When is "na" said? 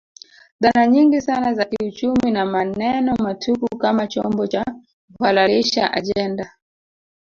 2.31-2.45